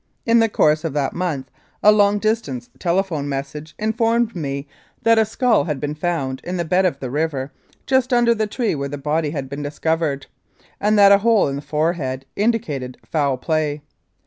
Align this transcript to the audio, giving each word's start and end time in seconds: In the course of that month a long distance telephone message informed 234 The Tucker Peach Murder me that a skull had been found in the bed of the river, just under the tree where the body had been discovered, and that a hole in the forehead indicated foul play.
In 0.25 0.39
the 0.39 0.49
course 0.49 0.83
of 0.83 0.93
that 0.93 1.13
month 1.13 1.51
a 1.83 1.91
long 1.91 2.17
distance 2.17 2.71
telephone 2.79 3.29
message 3.29 3.75
informed 3.77 4.33
234 4.33 5.03
The 5.03 5.09
Tucker 5.11 5.13
Peach 5.13 5.13
Murder 5.13 5.15
me 5.15 5.15
that 5.15 5.19
a 5.21 5.29
skull 5.29 5.63
had 5.65 5.79
been 5.79 5.93
found 5.93 6.41
in 6.43 6.57
the 6.57 6.65
bed 6.65 6.85
of 6.87 6.99
the 6.99 7.11
river, 7.11 7.51
just 7.85 8.11
under 8.11 8.33
the 8.33 8.47
tree 8.47 8.73
where 8.73 8.89
the 8.89 8.97
body 8.97 9.29
had 9.29 9.47
been 9.47 9.61
discovered, 9.61 10.25
and 10.79 10.97
that 10.97 11.11
a 11.11 11.19
hole 11.19 11.47
in 11.47 11.57
the 11.57 11.61
forehead 11.61 12.25
indicated 12.35 12.97
foul 13.11 13.37
play. 13.37 13.83